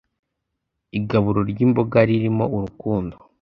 Igaburo 0.97 1.39
ry’imboga 1.51 1.97
ririmo 2.09 2.45
urukundo 2.55 3.15